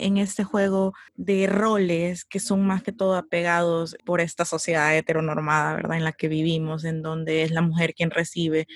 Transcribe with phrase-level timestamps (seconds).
[0.00, 5.74] en este juego de roles que son más que todo apegados por esta sociedad heteronormada,
[5.74, 5.96] ¿verdad?
[5.96, 8.66] En la que vivimos, en donde es la mujer quien recibe.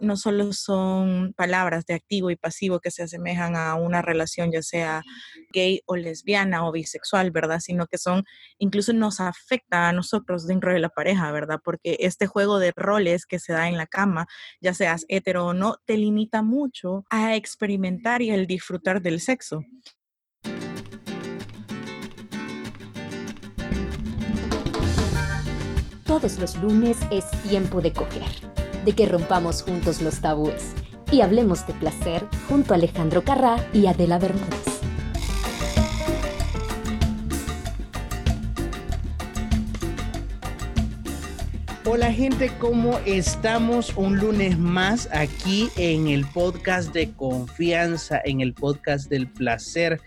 [0.00, 4.62] No solo son palabras de activo y pasivo que se asemejan a una relación, ya
[4.62, 5.02] sea
[5.52, 7.60] gay o lesbiana o bisexual, ¿verdad?
[7.60, 8.24] Sino que son,
[8.58, 11.60] incluso nos afecta a nosotros dentro de la pareja, ¿verdad?
[11.64, 14.26] Porque este juego de roles que se da en la cama,
[14.60, 19.64] ya seas hetero o no, te limita mucho a experimentar y el disfrutar del sexo.
[26.14, 28.30] Todos los lunes es tiempo de coger,
[28.84, 30.70] de que rompamos juntos los tabúes
[31.10, 34.80] y hablemos de placer junto a Alejandro Carrá y Adela Bermúdez.
[41.84, 43.92] Hola gente, ¿cómo estamos?
[43.96, 50.00] Un lunes más aquí en el podcast de confianza, en el podcast del placer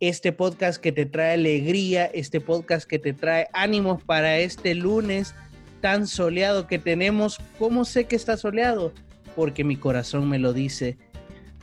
[0.00, 5.34] este podcast que te trae alegría, este podcast que te trae ánimos para este lunes
[5.82, 7.38] tan soleado que tenemos.
[7.58, 8.94] ¿Cómo sé que está soleado?
[9.36, 10.96] Porque mi corazón me lo dice.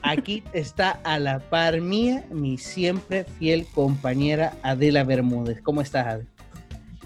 [0.02, 5.60] Aquí está a la par mía mi siempre fiel compañera Adela Bermúdez.
[5.60, 6.28] ¿Cómo estás, Adela?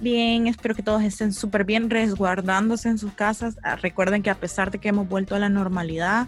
[0.03, 3.57] Bien, espero que todos estén súper bien resguardándose en sus casas.
[3.63, 6.27] Ah, recuerden que a pesar de que hemos vuelto a la normalidad,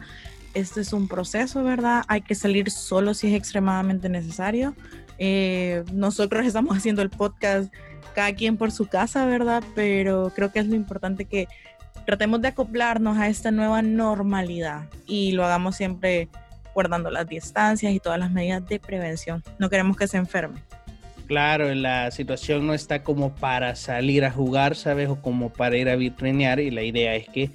[0.55, 2.05] este es un proceso, ¿verdad?
[2.08, 4.74] Hay que salir solo si es extremadamente necesario.
[5.19, 7.72] Eh, nosotros estamos haciendo el podcast
[8.14, 9.62] cada quien por su casa, ¿verdad?
[9.75, 11.48] Pero creo que es lo importante que
[12.06, 16.28] tratemos de acoplarnos a esta nueva normalidad y lo hagamos siempre
[16.75, 19.42] guardando las distancias y todas las medidas de prevención.
[19.58, 20.60] No queremos que se enferme.
[21.27, 25.08] Claro, la situación no está como para salir a jugar, ¿sabes?
[25.08, 27.50] O como para ir a vitrinear y la idea es que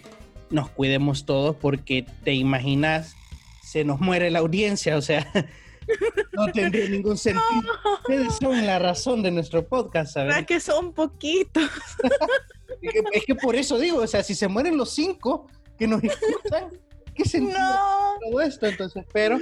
[0.50, 3.16] nos cuidemos todos porque te imaginas,
[3.64, 5.28] se nos muere la audiencia, o sea,
[6.34, 7.74] no tendría ningún sentido.
[8.02, 10.38] Ustedes son la razón de nuestro podcast, ¿sabes?
[10.38, 11.70] Es que son poquitos.
[13.14, 16.70] es, que, por eso digo, o sea, si se mueren los cinco que nos escuchan,
[17.16, 18.16] ¿qué sentido no.
[18.30, 18.68] todo esto?
[18.68, 19.40] Entonces, pero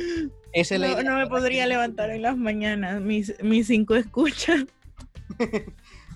[0.53, 4.67] esa no, no me podría levantar en las mañanas, mis, mis cinco escuchan.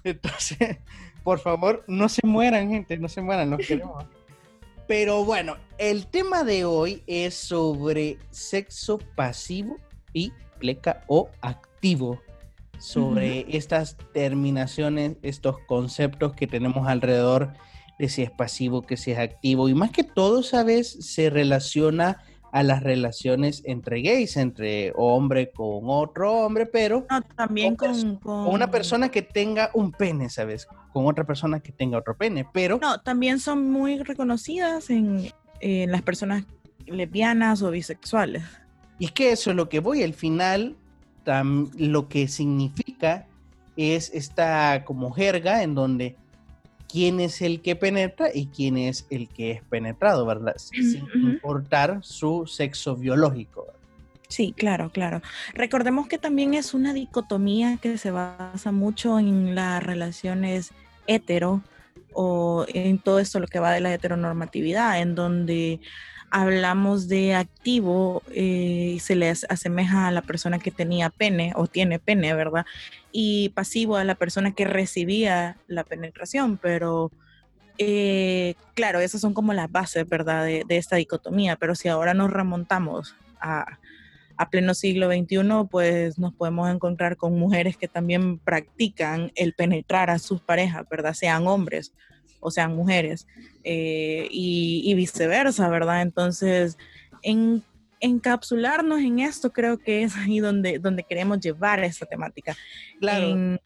[0.03, 0.78] Entonces,
[1.23, 4.06] por favor, no se mueran, gente, no se mueran, los queremos.
[4.91, 9.78] Pero bueno, el tema de hoy es sobre sexo pasivo
[10.12, 12.19] y pleca o activo.
[12.78, 17.53] Sobre estas terminaciones, estos conceptos que tenemos alrededor
[18.00, 19.69] de si es pasivo, que si es activo.
[19.69, 20.91] Y más que todo, ¿sabes?
[21.00, 28.19] Se relaciona a las relaciones entre gays, entre hombre con otro hombre, pero también con,
[28.23, 30.67] una persona que tenga un pene, ¿sabes?
[30.91, 32.78] Con otra persona que tenga otro pene, pero...
[32.81, 36.44] No, también son muy reconocidas en, las personas
[36.88, 38.44] lesbianas o bisexuales.
[39.00, 40.75] Y es que eso es lo que voy, al final
[41.78, 43.28] lo que significa
[43.78, 46.17] es esta como jerga en donde
[46.91, 50.56] quién es el que penetra y quién es el que es penetrado, ¿verdad?
[50.57, 53.68] Sin importar su sexo biológico.
[54.28, 55.22] Sí, claro, claro.
[55.53, 60.72] Recordemos que también es una dicotomía que se basa mucho en las relaciones
[61.07, 61.62] hetero
[62.13, 65.79] o en todo esto lo que va de la heteronormatividad, en donde
[66.31, 71.68] hablamos de activo eh, y se les asemeja a la persona que tenía pene o
[71.68, 72.66] tiene pene, ¿verdad?
[73.12, 77.12] Y pasivo a la persona que recibía la penetración, pero
[77.78, 80.46] eh, claro, esas son como las bases, ¿verdad?
[80.46, 83.66] De, esta dicotomía, pero si ahora nos remontamos a,
[84.38, 90.09] a pleno siglo XXI, pues nos podemos encontrar con mujeres que también practican el penetrar
[90.09, 91.14] a sus parejas, ¿verdad?
[91.14, 91.91] Sean hombres
[92.41, 93.28] o sean mujeres,
[93.63, 96.02] eh, y, viceversa, ¿verdad?
[96.02, 96.78] Entonces,
[97.22, 97.63] en,
[98.02, 102.57] encapsularnos en esto creo que es ahí donde, donde queremos llevar esta temática.
[103.00, 103.28] Claro.
[103.28, 103.59] En,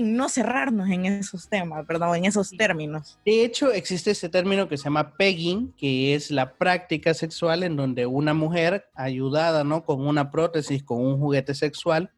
[0.00, 2.12] no cerrarnos en esos temas, ¿verdad?
[2.12, 3.18] O en esos términos.
[3.26, 7.74] De hecho, existe ese término que se llama pegging, que es la práctica sexual en
[7.74, 9.84] donde una mujer ayudada, ¿no?
[9.84, 12.12] Con una prótesis, con un juguete sexual,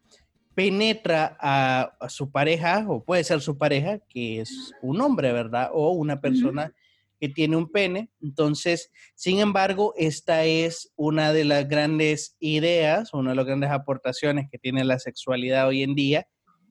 [0.54, 5.70] penetra a, su pareja, o puede ser su pareja, que es un hombre, ¿verdad?
[5.72, 6.72] O una persona
[7.20, 8.10] que tiene un pene.
[8.20, 14.48] Entonces, sin embargo, esta es una de las grandes ideas, una de las grandes aportaciones
[14.50, 16.26] que tiene la sexualidad hoy en día,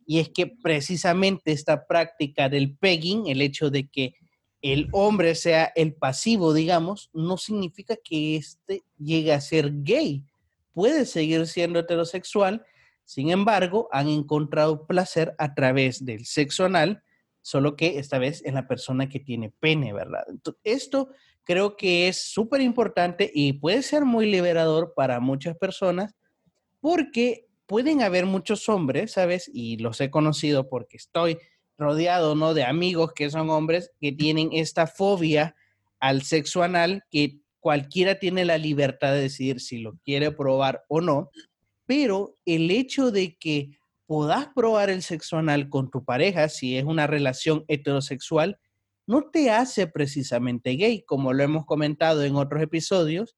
[0.06, 4.16] y es que precisamente esta práctica del pegging, el hecho de que
[4.62, 10.24] el hombre sea el pasivo, digamos, no significa que éste llegue a ser gay.
[10.74, 12.66] Puede seguir siendo heterosexual,
[13.12, 17.04] sin embargo, han encontrado placer a través del sexo anal,
[17.42, 20.24] solo que esta vez en la persona que tiene pene, ¿verdad?
[20.64, 21.10] esto
[21.44, 26.16] creo que es súper importante y puede ser muy liberador para muchas personas
[26.80, 29.52] porque pueden haber muchos hombres, ¿sabes?
[29.54, 31.38] Y los he conocido porque estoy
[31.78, 32.54] rodeado, ¿no?
[32.54, 35.54] De amigos que son hombres que tienen esta fobia
[36.00, 41.02] al sexo anal que cualquiera tiene la libertad de decidir si lo quiere probar o
[41.02, 41.30] no,
[41.92, 46.86] pero el hecho de que puedas probar el sexo anal con tu pareja, si es
[46.86, 48.58] una relación heterosexual,
[49.06, 53.36] no te hace precisamente gay, como lo hemos comentado en otros episodios.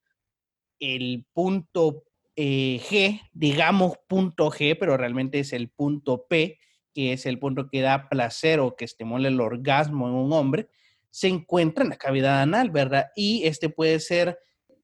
[0.79, 2.03] El punto
[2.35, 6.59] eh, G, digamos punto G, pero realmente es el punto P,
[6.94, 10.69] que es el punto que da placer o que estimula el orgasmo en un hombre,
[11.09, 13.07] se encuentra en la cavidad anal, ¿verdad?
[13.15, 14.38] Y este puede ser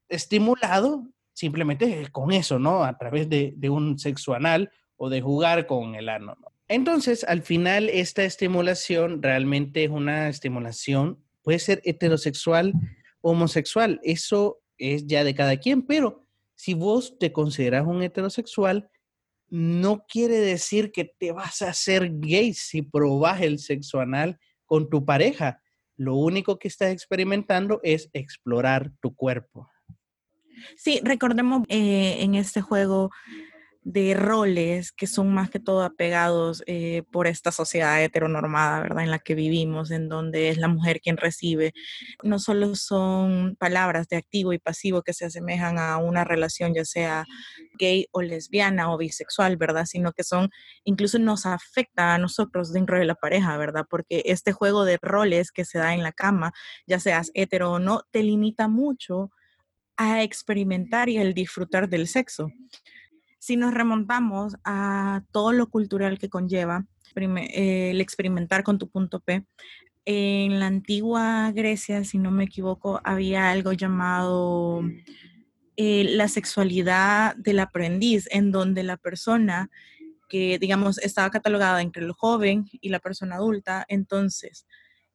[0.08, 2.84] estimulado simplemente con eso, ¿no?
[2.84, 6.52] A través de, un sexo anal o de jugar con el ano, ¿no?
[6.68, 12.74] Entonces, al final, esta estimulación realmente es una estimulación, puede ser heterosexual,
[13.22, 18.88] homosexual, eso es ya de cada quien, pero si vos te consideras un heterosexual,
[19.48, 24.88] no quiere decir que te vas a hacer gay si probas el sexo anal con
[24.88, 25.60] tu pareja.
[25.96, 29.68] Lo único que estás experimentando es explorar tu cuerpo.
[30.76, 33.10] Sí, recordemos eh, en este juego
[33.82, 39.04] de roles que son más que todo apegados eh, por esta sociedad heteronormada, ¿verdad?
[39.04, 41.72] En la que vivimos, en donde es la mujer quien recibe.
[42.22, 46.84] No solo son palabras de activo y pasivo que se asemejan a una relación, ya
[46.84, 47.24] sea
[47.78, 49.86] gay o lesbiana o bisexual, ¿verdad?
[49.86, 50.50] Sino que son,
[50.84, 53.86] incluso nos afecta a nosotros dentro de la pareja, ¿verdad?
[53.88, 56.52] Porque este juego de roles que se da en la cama,
[56.86, 59.30] ya seas hetero o no, te limita mucho
[60.00, 62.50] a experimentar y al disfrutar del sexo.
[63.38, 69.44] Si nos remontamos a todo lo cultural que conlleva el experimentar con tu punto P,
[70.06, 74.82] en la antigua Grecia, si no me equivoco, había algo llamado
[75.76, 79.70] eh, la sexualidad del aprendiz, en donde la persona
[80.30, 84.66] que, digamos, estaba catalogada entre el joven y la persona adulta, entonces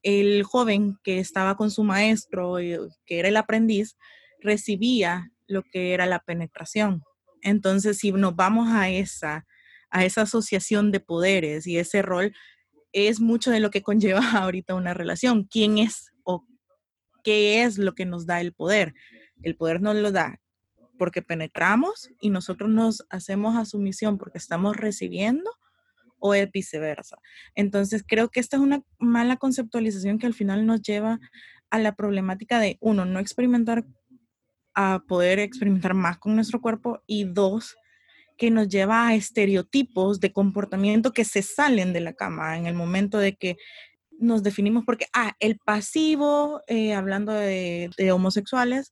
[0.04, 3.98] el joven que estaba con su maestro, que era el aprendiz,
[4.45, 7.03] recibía lo que era la penetración.
[7.42, 9.45] Entonces, si nos vamos a esa,
[9.89, 12.33] a esa asociación de poderes y ese rol,
[12.92, 15.44] es mucho de lo que conlleva ahorita una relación.
[15.44, 16.45] ¿Quién es o
[17.24, 18.94] qué es lo que nos da el poder?
[19.44, 20.39] El poder nos lo da
[20.97, 25.51] porque penetramos y nosotros nos hacemos a sumisión porque estamos recibiendo
[26.19, 27.18] o es viceversa.
[27.53, 31.19] Entonces, creo que esta es una mala conceptualización que al final nos lleva
[31.69, 33.86] a la problemática de, uno, no experimentar
[34.75, 37.75] a poder experimentar más con nuestro cuerpo y dos,
[38.38, 42.75] que nos lleva a estereotipos de comportamiento que se salen de la cama en el
[42.75, 43.57] momento de que
[44.19, 48.92] nos definimos porque, ah, el pasivo, eh, hablando de, homosexuales,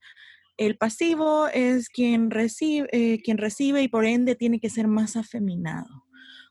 [0.57, 5.15] el pasivo es quien recibe, eh, quien recibe y por ende tiene que ser más
[5.15, 6.05] afeminado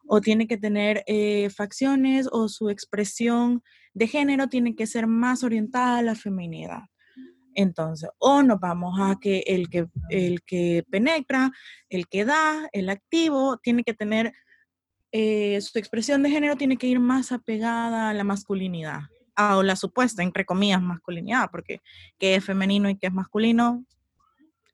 [0.06, 3.62] o tiene que tener eh, facciones o su expresión
[3.94, 6.82] de género tiene que ser más orientada a la feminidad.
[7.54, 11.50] Entonces, o nos vamos a que el que, el que penetra,
[11.88, 14.32] el que da, el activo, tiene que tener,
[15.12, 19.00] eh, su expresión de género tiene que ir más apegada a la masculinidad,
[19.37, 21.81] a, o la supuesta, entre comillas, masculinidad, porque
[22.19, 23.84] qué es femenino y qué es masculino,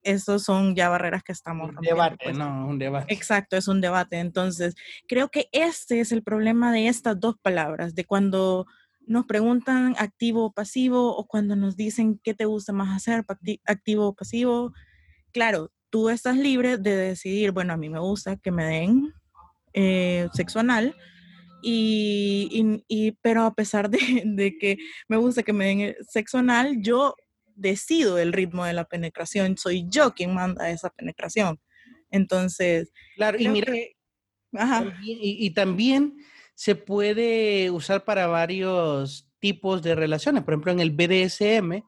[0.03, 2.39] esos son ya barreras que estamos un debate, pues.
[2.39, 3.13] no, un debate.
[3.13, 4.19] Exacto, es un debate.
[4.19, 4.75] Entonces,
[5.07, 8.67] creo que este es el problema de estas dos palabras, de cuando
[9.09, 13.25] nos preguntan activo o pasivo o cuando nos dicen qué te gusta más hacer,
[13.67, 14.73] activo o pasivo.
[15.33, 19.13] Claro, tú estás libre de decidir, bueno, a mí me gusta que me den
[19.73, 20.95] eh, sexo anal,
[21.63, 26.77] y, y, pero a pesar de, de, que me gusta que me den sexo anal,
[26.81, 27.15] yo
[27.55, 31.61] decido el ritmo de la penetración, soy yo quien manda esa penetración.
[32.11, 33.73] Entonces, claro, y mira,
[35.03, 36.17] y, también
[36.59, 40.43] se puede usar para varios tipos de relaciones.
[40.43, 41.85] Por ejemplo, en el BDSM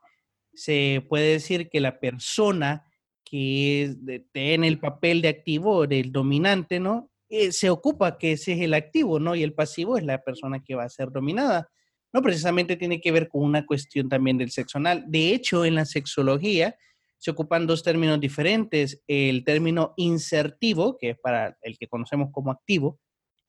[0.54, 2.86] se puede decir que la persona
[3.24, 3.96] que
[4.30, 7.10] tiene el papel de activo, del dominante, ¿no?
[7.28, 9.34] Eh, se ocupa que ese es el activo, ¿no?
[9.34, 11.68] Y el pasivo es la persona que va a ser dominada.
[12.12, 15.02] No precisamente tiene que ver con una cuestión también del sexo anal.
[15.08, 16.76] De hecho, en la sexología
[17.18, 19.02] se ocupan dos términos diferentes.
[19.08, 23.00] El término insertivo, que es para el que conocemos como activo,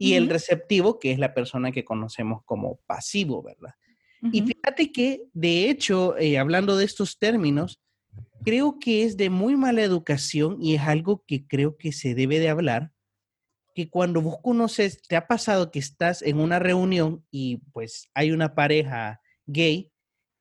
[0.02, 3.76] y el receptivo, que es la persona que conocemos como pasivo, ¿verdad?
[4.32, 7.80] Y fíjate que, de hecho, eh, hablando de estos términos,
[8.44, 12.40] creo que es de muy mala educación y es algo que creo que se debe
[12.40, 12.92] de hablar,
[13.74, 18.32] que cuando vos conoces, te ha pasado que estás en una reunión y pues hay
[18.32, 19.92] una pareja gay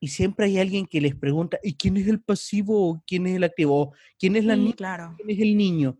[0.00, 3.02] y siempre hay alguien que les pregunta, ¿y quién es el pasivo?
[3.06, 3.94] ¿Quién es el activo?
[4.18, 4.74] ¿Quién es la niña?
[4.74, 5.14] Claro.
[5.16, 5.98] ¿Quién es el niño?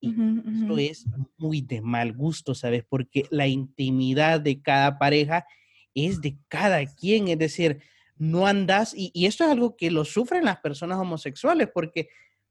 [0.00, 2.84] Y eso es muy de mal gusto, ¿sabes?
[2.88, 5.46] Porque la intimidad de cada pareja
[5.94, 7.80] es de cada quien, es decir,
[8.16, 12.08] no andas, y, y esto es algo que lo sufren las personas homosexuales, porque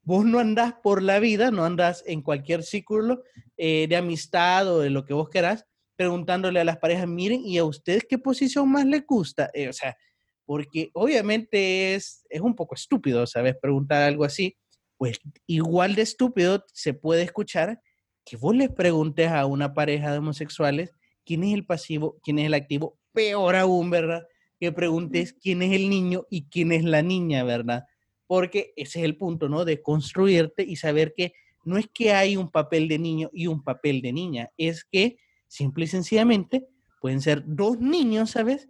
[0.07, 3.23] vos no andás por la vida, no andás en cualquier círculo
[3.57, 5.65] eh, de amistad o de lo que vos querás,
[5.97, 9.49] preguntándole a las parejas, miren, ¿y a ustedes qué posición más les gusta?
[9.53, 9.97] Eh, o sea,
[10.45, 13.57] porque obviamente es, es un poco estúpido, ¿sabes?
[13.61, 14.55] Preguntar algo así.
[14.97, 17.81] Pues igual de estúpido se puede escuchar
[18.25, 20.91] que vos les preguntes a una pareja de homosexuales
[21.25, 24.23] quién es el pasivo, quién es el activo, peor aún, ¿verdad?
[24.59, 27.83] Que preguntes quién es el niño y quién es la niña, ¿verdad?
[28.25, 29.65] Porque ese es el punto, ¿no?
[29.65, 31.33] De construirte y saber que
[31.65, 35.17] no es que hay un papel de niño y un papel de niña, es que
[35.47, 36.67] simple y sencillamente
[37.01, 38.69] pueden ser dos niños, ¿sabes?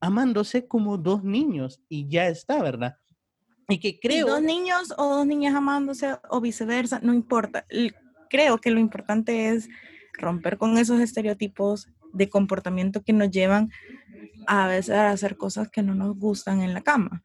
[0.00, 2.96] Amándose como dos niños y ya está, ¿verdad?
[3.70, 4.26] Y que creo...
[4.26, 7.66] dos niños o dos niñas amándose o viceversa, no importa.
[8.28, 9.68] Creo que lo importante es
[10.14, 13.70] romper con esos estereotipos de comportamiento que nos llevan
[14.46, 17.22] a veces a hacer cosas que no nos gustan en la cama.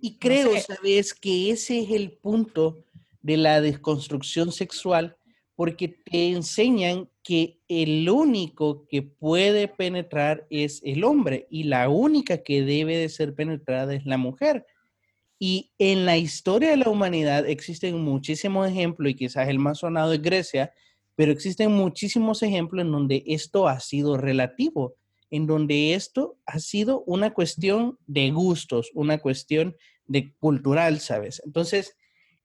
[0.00, 1.14] Y creo, ¿sabes?
[1.14, 2.84] Que ese es el punto
[3.20, 5.16] de la desconstrucción sexual
[5.54, 12.38] porque te enseñan que el único que puede penetrar es el hombre y la única
[12.38, 14.66] que debe de ser penetrada es la mujer.
[15.44, 20.12] Y en la historia de la humanidad existen muchísimos ejemplos y quizás el más sonado
[20.12, 20.72] es Grecia,
[21.16, 24.94] pero existen muchísimos ejemplos en donde esto ha sido relativo,
[25.32, 29.74] en donde esto ha sido una cuestión de gustos, una cuestión
[30.06, 31.42] de cultural, ¿sabes?
[31.44, 31.96] Entonces,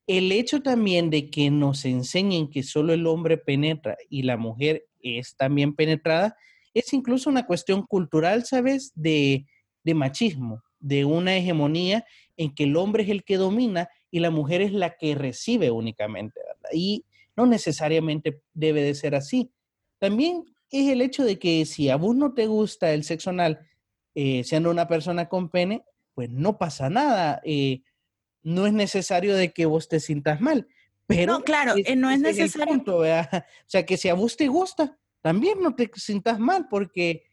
[0.07, 4.87] el hecho también de que nos enseñen que solo el hombre penetra y la mujer
[5.01, 6.35] es también penetrada,
[6.73, 8.91] es incluso una cuestión cultural, ¿sabes?
[8.95, 9.45] De,
[9.85, 12.03] machismo, de una hegemonía
[12.37, 15.71] en que el hombre es el que domina y la mujer es la que recibe
[15.71, 16.69] únicamente, ¿verdad?
[16.73, 19.51] Y no necesariamente debe de ser así.
[19.99, 23.59] También es el hecho de que si a vos no te gusta el sexo anal,
[24.15, 27.41] eh, siendo una persona con pene, pues no pasa nada.
[27.43, 27.81] Eh,
[28.43, 30.67] no es necesario de que vos te sientas mal.
[31.05, 32.83] Pero no, claro, eh, no es necesario.
[32.87, 33.03] o
[33.65, 37.23] sea, que si a vos te gusta, también no te sientas mal, porque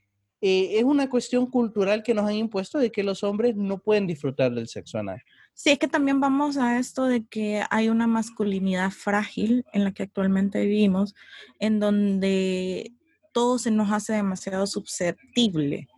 [0.47, 4.07] eh, es una cuestión cultural que nos han impuesto de que los hombres no pueden
[4.07, 5.23] disfrutar del sexo anal.
[5.55, 9.93] Sí, es que también vamos a esto de que hay una masculinidad frágil en la
[9.93, 11.15] que actualmente vivimos,
[11.61, 12.93] en donde
[13.33, 15.89] todo se nos hace demasiado susceptible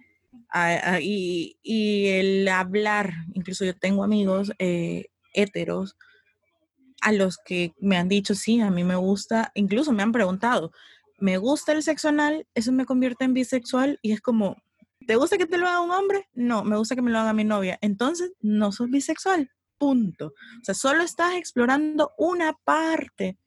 [1.01, 5.97] y, el hablar, incluso yo tengo amigos eh, heteros
[7.01, 10.71] a los que me han dicho, sí, a mí me gusta, incluso me han preguntado,
[11.19, 12.47] ¿me gusta el sexo anal?
[12.55, 13.99] ¿Eso me convierte en bisexual?
[14.03, 14.57] Y es como,
[15.07, 16.29] ¿te gusta que te lo haga un hombre?
[16.35, 17.79] No, me gusta que me lo haga mi novia.
[17.81, 20.27] Entonces, no sos bisexual, punto.
[20.29, 23.39] O sea, solo estás explorando una parte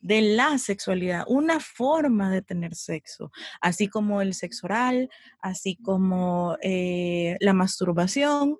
[0.00, 5.10] de la sexualidad, una forma de tener sexo, así como el sexo oral,
[5.40, 8.56] así como eh, la masturbación.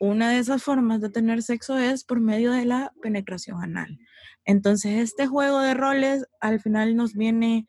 [0.00, 3.98] Una de esas formas de tener sexo es por medio de la penetración anal.
[4.44, 7.66] Entonces, este juego de roles al final nos viene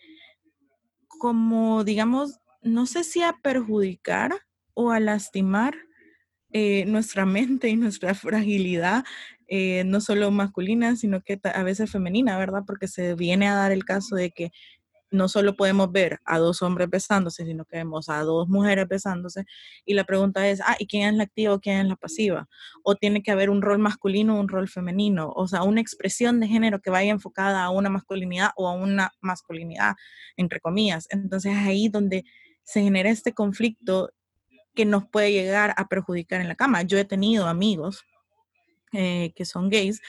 [1.08, 4.34] como, digamos, no sé si a perjudicar
[4.74, 5.75] o a lastimar
[6.51, 9.03] eh, nuestra mente y nuestra fragilidad
[9.48, 12.63] eh, no solo masculina, sino que a veces femenina, ¿verdad?
[12.65, 14.51] Porque se viene a dar el caso de que
[15.15, 19.45] no solo podemos ver a dos hombres besándose, sino que vemos a dos mujeres besándose.
[19.86, 22.48] Y la pregunta es, ah, ¿y quién es la activa o quién es la pasiva?
[22.84, 25.31] O tiene que haber un rol masculino o un rol femenino.
[25.36, 29.12] O sea, una expresión de género que vaya enfocada a una masculinidad o a una
[29.22, 29.95] masculinidad,
[30.38, 31.07] entre comillas.
[31.10, 32.25] Entonces ahí donde
[32.63, 34.12] se genera este conflicto
[34.75, 36.84] que nos puede llegar a perjudicar en la cama.
[36.84, 38.03] Yo he tenido amigos
[38.91, 40.01] eh, que son gays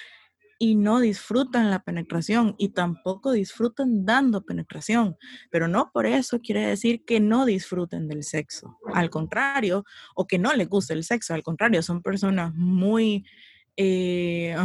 [0.59, 5.17] y no disfrutan la penetración y tampoco disfrutan dando penetración,
[5.51, 9.85] pero no por eso quiere decir que no disfruten del sexo, al contrario,
[10.15, 13.25] o que no les guste el sexo, al contrario, son personas muy
[13.77, 14.57] eh,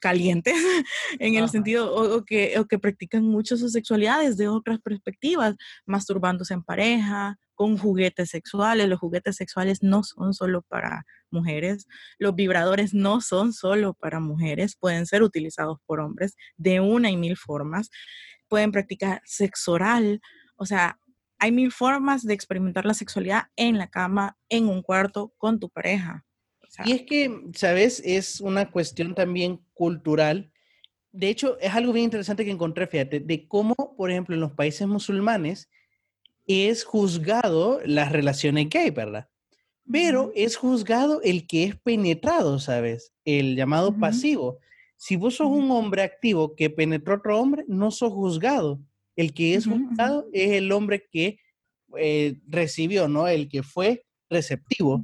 [0.00, 0.54] calientes
[1.18, 5.54] en el sentido o, que, o que practican mucho su sexualidad desde otras perspectivas,
[5.86, 8.88] masturbándose en pareja, con juguetes sexuales.
[8.88, 11.86] Los juguetes sexuales no son solo para mujeres,
[12.18, 17.16] los vibradores no son solo para mujeres, pueden ser utilizados por hombres de una y
[17.16, 17.90] mil formas.
[18.48, 20.20] Pueden practicar sexo oral,
[20.56, 20.98] o sea,
[21.38, 25.70] hay mil formas de experimentar la sexualidad en la cama, en un cuarto, con tu
[25.70, 26.24] pareja
[26.84, 28.00] y es que, ¿sabes?
[28.04, 30.50] Es una cuestión también cultural.
[31.12, 34.52] De hecho, es algo bien interesante que encontré, fíjate, de cómo, por ejemplo, en los
[34.52, 35.68] países musulmanes
[36.46, 39.28] es juzgado las relaciones gay, ¿verdad?
[39.90, 43.12] Pero es juzgado el que es penetrado, ¿sabes?
[43.24, 44.58] El llamado pasivo.
[44.96, 48.80] Si vos sos un hombre activo que penetró a otro hombre, no sos juzgado.
[49.16, 51.40] El que es juzgado es el hombre que
[51.96, 53.28] eh, recibió, ¿no?
[53.28, 55.02] El que fue receptivo.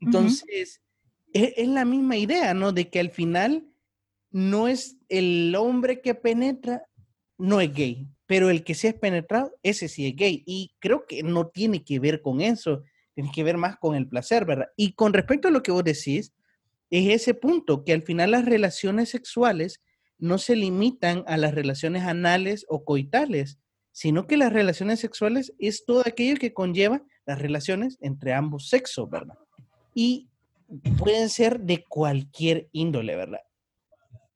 [0.00, 0.82] Entonces,
[1.32, 2.72] es, es, la misma idea, ¿no?
[2.72, 3.68] De que al final
[4.30, 6.86] no es el hombre que penetra,
[7.38, 10.42] no es gay, pero el que se es penetrado, ese sí es gay.
[10.46, 12.82] Y creo que no tiene que ver con eso,
[13.14, 14.68] tiene que ver más con el placer, ¿verdad?
[14.76, 16.32] Y con respecto a lo que vos decís,
[16.90, 19.80] es ese punto, que al final las relaciones sexuales
[20.18, 23.58] no se limitan a las relaciones anales o coitales,
[23.92, 29.08] sino que las relaciones sexuales es todo aquello que conlleva las relaciones entre ambos sexos,
[29.10, 29.38] ¿verdad?
[29.94, 30.28] Y
[30.98, 33.40] pueden ser de cualquier índole, ¿verdad?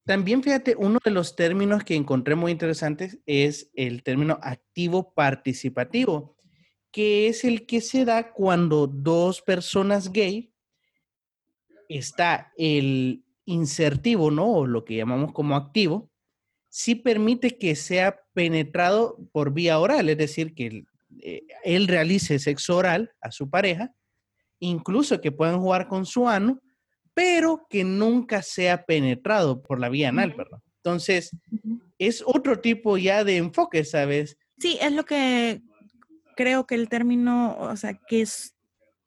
[0.04, 6.36] También fíjate, uno de los términos que encontré muy interesantes es el término activo participativo,
[6.90, 10.52] que es el que se da cuando dos personas gay
[11.88, 14.52] está el insertivo, ¿no?
[14.52, 16.10] O lo que llamamos como activo,
[16.68, 20.84] sí permite que sea penetrado por vía oral, es decir, que
[21.20, 23.94] eh, él realice sexo oral a su pareja,
[24.62, 26.60] incluso que puedan jugar con su ano,
[27.14, 30.62] pero que nunca sea penetrado por la vía anal, perdón.
[30.76, 31.30] Entonces,
[31.98, 34.38] es otro tipo ya de enfoque, ¿sabes?
[34.58, 35.62] Sí, es lo que
[36.36, 38.54] creo que el término, o sea, que es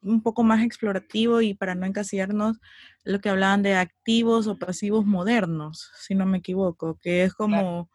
[0.02, 2.58] un poco más explorativo y para no encasillarnos,
[3.04, 7.90] lo que hablaban de activos o pasivos modernos, si no me equivoco, que es como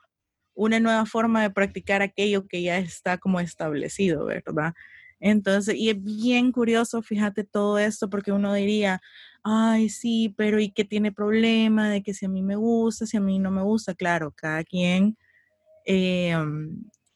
[0.53, 4.73] una nueva forma de practicar aquello que ya está como establecido, ¿verdad?
[5.21, 9.01] Entonces, y es bien curioso, fíjate todo esto, porque uno diría,
[9.43, 13.17] ay, sí, pero ¿y qué tiene problema de que si a mí me gusta, si
[13.17, 13.93] a mí no me gusta?
[13.93, 15.17] Claro, cada quien
[15.85, 16.35] eh,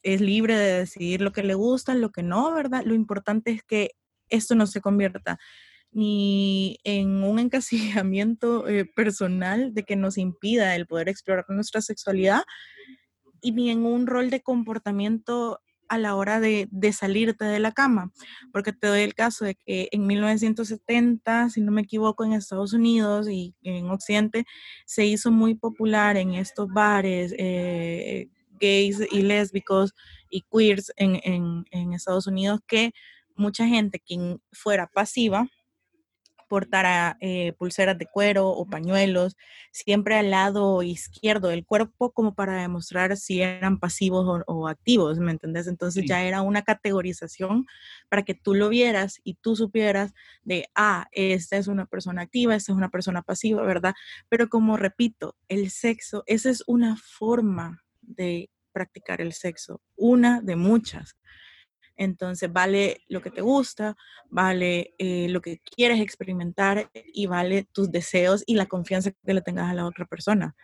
[0.03, 2.83] es libre de decidir lo que le gusta, lo que no, ¿verdad?
[2.85, 3.91] Lo importante es que
[4.29, 5.39] esto no se convierta
[5.91, 7.39] ni en un
[8.03, 12.43] encasillamiento eh, personal de que nos impida el poder explorar nuestra sexualidad
[13.41, 18.11] y ni en un rol de comportamiento a la hora de, salirte de la cama,
[18.51, 22.73] porque te doy el caso de que en 1970, si no me equivoco, en Estados
[22.73, 24.45] Unidos y en Occidente,
[24.85, 29.93] se hizo muy popular en estos bares eh, gays y lésbicos
[30.29, 32.93] y queers en, en Estados Unidos que
[33.35, 35.47] mucha gente que fuera pasiva,
[36.47, 39.35] portar eh, pulseras de cuero o pañuelos,
[39.71, 45.31] siempre al lado izquierdo del cuerpo como para demostrar si eran pasivos o, activos, ¿me
[45.31, 45.67] entendés?
[45.67, 47.65] Entonces ya era una categorización
[48.09, 52.55] para que tú lo vieras y tú supieras de, ah, esta es una persona activa,
[52.55, 53.93] esta es una persona pasiva, ¿verdad?
[54.29, 60.55] Pero como repito, el sexo, esa es una forma de practicar el sexo, una de
[60.55, 61.15] muchas.
[61.97, 63.95] Entonces vale lo que te gusta,
[64.29, 69.41] vale eh, lo que quieres experimentar y vale tus deseos y la confianza que le
[69.41, 70.55] tengas a la otra persona.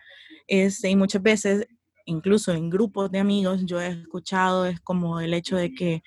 [0.48, 1.68] Este, y muchas veces,
[2.06, 6.04] incluso en grupos de amigos, yo he escuchado, es como el hecho de que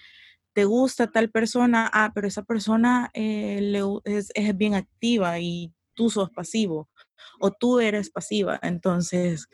[0.53, 6.11] te gusta tal persona, ah, pero esa persona eh, es, es bien activa y tú
[6.11, 6.89] sos pasivo
[7.41, 8.59] o tú eres pasiva.
[8.63, 9.49] Entonces,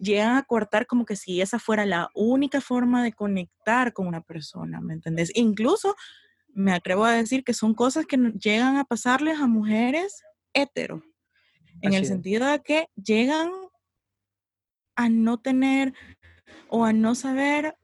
[0.00, 4.22] llegan a cortar como que si esa fuera la única forma de conectar con una
[4.22, 5.30] persona, ¿me entendés?
[5.34, 5.94] Incluso
[6.48, 11.02] me atrevo a decir que son cosas que llegan a pasarles a mujeres hetero,
[11.82, 13.50] en el sentido de que llegan
[14.96, 15.94] a no tener
[16.68, 17.76] o a no saber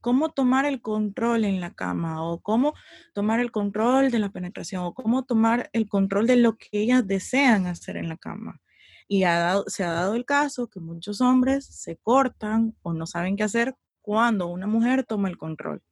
[0.00, 2.74] cómo tomar el control en la cama o cómo
[3.12, 7.06] tomar el control de la penetración o cómo tomar el control de lo que ellas
[7.06, 8.60] desean hacer en la cama.
[9.06, 13.42] Y se ha dado el caso que muchos hombres se cortan o no saben qué
[13.42, 15.82] hacer cuando una mujer toma el control.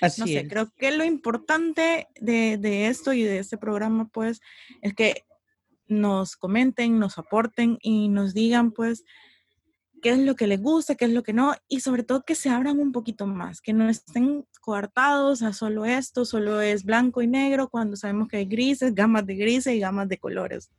[0.00, 4.40] Así no sé, creo que lo importante de, de, esto y de este programa, pues,
[4.82, 5.24] es que
[5.86, 9.04] nos comenten, nos aporten y nos digan, pues,
[10.02, 12.34] qué es lo que les gusta, qué es lo que no, y sobre todo que
[12.34, 17.22] se abran un poquito más, que no estén coartados a solo esto, solo es blanco
[17.22, 20.70] y negro, cuando sabemos que hay grises, gamas de grises y gamas de colores.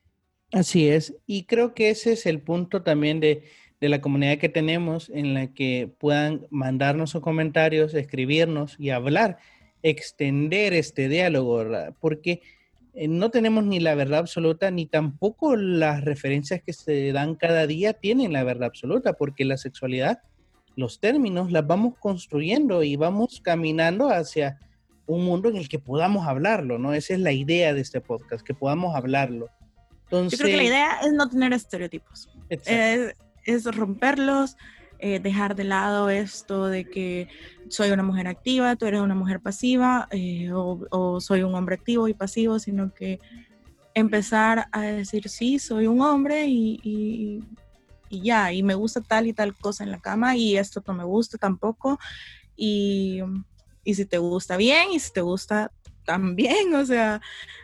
[0.54, 3.44] Así es, y creo que ese es el punto también de,
[3.82, 9.38] la comunidad que tenemos en la que puedan mandarnos sus comentarios, escribirnos y hablar,
[9.84, 11.64] extender este diálogo,
[12.00, 12.42] porque
[12.94, 17.68] eh, no tenemos ni la verdad absoluta ni tampoco las referencias que se dan cada
[17.68, 20.22] día tienen la verdad absoluta, porque la sexualidad,
[20.78, 24.60] los términos, las vamos construyendo y vamos caminando hacia
[25.08, 26.94] un mundo en el que podamos hablarlo, ¿no?
[26.94, 29.50] Esa es la idea de este podcast, que podamos hablarlo
[30.12, 32.30] yo creo que la idea es no tener estereotipos.
[32.50, 34.58] Es, romperlos,
[35.00, 37.30] eh, dejar de lado esto de que
[37.70, 42.08] soy una mujer activa, tú eres una mujer pasiva, eh, o, soy un hombre activo
[42.08, 43.20] y pasivo, sino que
[43.94, 47.42] empezar a decir, sí, soy un hombre y,
[48.10, 50.94] y ya, y me gusta tal y tal cosa en la cama y esto no
[50.94, 52.00] me gusta tampoco.
[52.56, 53.22] Y,
[53.84, 55.72] y si te gusta bien y si te gusta
[56.08, 57.20] también, o sea,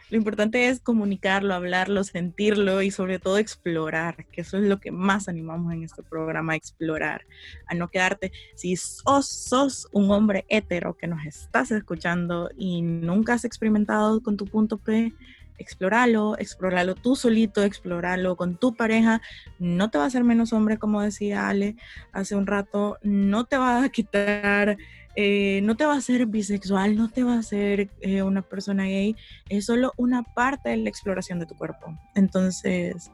[0.09, 4.91] lo importante es comunicarlo, hablarlo, sentirlo y sobre todo explorar, que eso es lo que
[4.91, 7.25] más animamos en este programa, explorar,
[7.67, 13.35] a no quedarte, si sos, sos un hombre hetero que nos estás escuchando y nunca
[13.35, 15.13] has experimentado con tu punto P,
[15.57, 19.21] explóralo, explóralo tú solito, explóralo con tu pareja,
[19.57, 21.77] no te va a hacer menos hombre, como decía Ale
[22.11, 24.77] hace un rato, no te va a quitar
[25.15, 28.85] eh, no te va a ser bisexual, no te va a ser eh, una persona
[28.85, 29.15] gay,
[29.49, 31.97] es solo una parte de la exploración de tu cuerpo.
[32.15, 33.11] Entonces...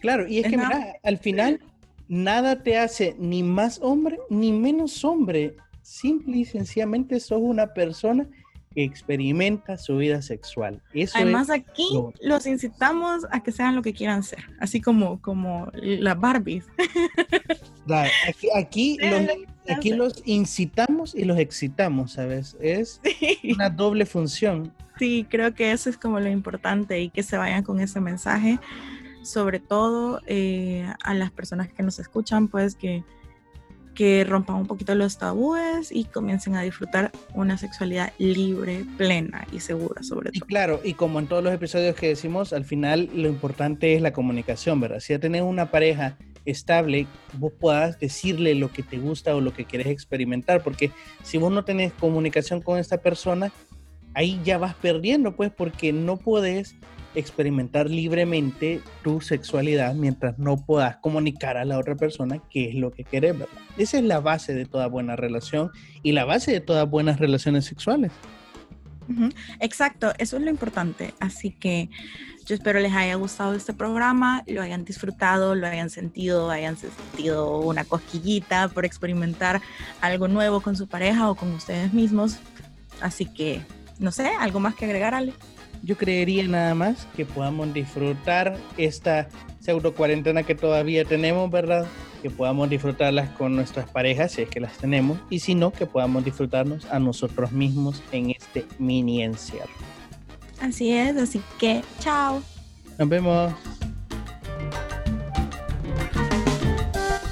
[0.00, 1.60] Claro, y es, que mira, al final
[2.08, 5.56] nada te hace ni más hombre ni menos hombre.
[5.82, 8.28] Simple y sencillamente sos una persona
[8.74, 10.80] que experimenta su vida sexual.
[11.14, 11.88] Además aquí
[12.20, 16.66] los incitamos a que sean lo que quieran ser, así como, como las Barbies.
[18.54, 19.22] aquí, los,
[19.70, 22.56] aquí los incitamos y los excitamos, ¿sabes?
[22.60, 23.00] Es
[23.54, 24.72] una doble función.
[24.98, 28.58] Sí, creo que eso es como lo importante y que se vayan con ese mensaje,
[29.22, 33.02] sobre todo eh, a las personas que nos escuchan, pues que,
[33.94, 39.60] que rompan un poquito los tabúes y comiencen a disfrutar una sexualidad libre, plena y
[39.60, 40.44] segura, sobre todo.
[40.44, 44.02] Y claro, y como en todos los episodios que decimos, al final lo importante es
[44.02, 45.00] la comunicación, ¿verdad?
[45.00, 49.52] Si ya tenés una pareja estable, vos puedas decirle lo que te gusta o lo
[49.52, 50.90] que quieres experimentar, porque
[51.22, 53.52] si vos no tenés comunicación con esta persona,
[54.14, 56.76] ahí ya vas perdiendo, pues, porque no puedes
[57.14, 62.92] experimentar libremente tu sexualidad mientras no puedas comunicar a la otra persona qué es lo
[62.92, 63.58] que querés, ¿verdad?
[63.78, 65.70] Esa es la base de toda buena relación
[66.02, 68.12] y la base de todas buenas relaciones sexuales.
[69.60, 71.14] Exacto, eso es lo importante.
[71.20, 71.88] Así que
[72.46, 77.58] yo espero les haya gustado este programa, lo hayan disfrutado, lo hayan sentido, hayan sentido
[77.58, 79.60] una cosquillita por experimentar
[80.00, 82.38] algo nuevo con su pareja o con ustedes mismos.
[83.00, 83.62] Así que,
[83.98, 85.32] no sé, algo más que agregar, Ale.
[85.82, 89.28] Yo creería nada más que podamos disfrutar esta
[89.60, 91.86] pseudo cuarentena que todavía tenemos, ¿verdad?
[92.22, 95.86] Que podamos disfrutarlas con nuestras parejas, si es que las tenemos, y si no, que
[95.86, 99.70] podamos disfrutarnos a nosotros mismos en este mini encierro.
[100.60, 102.42] Así es, así que chao.
[102.98, 103.52] Nos vemos.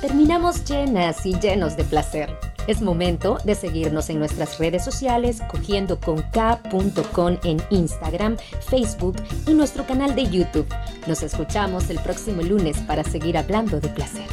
[0.00, 2.34] Terminamos llenas y llenos de placer.
[2.66, 8.36] Es momento de seguirnos en nuestras redes sociales cogiendo con K.com en Instagram,
[8.68, 10.68] Facebook y nuestro canal de YouTube.
[11.06, 14.26] Nos escuchamos el próximo lunes para seguir hablando de placer.